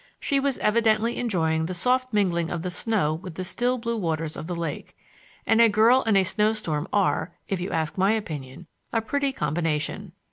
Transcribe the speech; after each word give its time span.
She 0.19 0.39
was 0.39 0.57
evidently 0.57 1.17
enjoying 1.19 1.67
the 1.67 1.75
soft 1.75 2.11
mingling 2.11 2.49
of 2.49 2.63
the 2.63 2.71
snow 2.71 3.13
with 3.13 3.35
the 3.35 3.43
still, 3.43 3.77
blue 3.77 3.95
waters 3.97 4.35
of 4.35 4.47
the 4.47 4.55
lake, 4.55 4.97
and 5.45 5.61
a 5.61 5.69
girl 5.69 6.01
and 6.07 6.17
a 6.17 6.23
snow 6.23 6.53
storm 6.53 6.87
are, 6.91 7.35
if 7.47 7.61
you 7.61 7.69
ask 7.69 7.99
my 7.99 8.13
opinion, 8.13 8.65
a 8.91 8.99
pretty 8.99 9.31
combination. 9.31 10.13